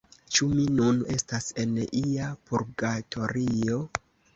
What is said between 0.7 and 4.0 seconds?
nun estas en ia purgatorio?